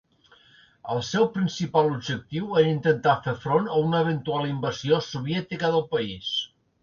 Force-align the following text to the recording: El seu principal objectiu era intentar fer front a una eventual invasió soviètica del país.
El 0.93 1.01
seu 1.09 1.27
principal 1.35 1.89
objectiu 1.97 2.47
era 2.61 2.71
intentar 2.77 3.13
fer 3.27 3.35
front 3.43 3.69
a 3.75 3.81
una 3.89 4.01
eventual 4.05 4.49
invasió 4.53 5.01
soviètica 5.11 5.71
del 5.77 5.85
país. 5.95 6.33